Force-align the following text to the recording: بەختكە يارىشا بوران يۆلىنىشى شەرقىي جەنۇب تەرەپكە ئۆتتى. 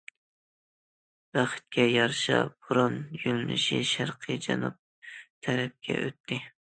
بەختكە 1.37 1.83
يارىشا 1.89 2.39
بوران 2.53 2.95
يۆلىنىشى 3.23 3.81
شەرقىي 3.91 4.39
جەنۇب 4.47 4.79
تەرەپكە 5.49 5.99
ئۆتتى. 6.07 6.39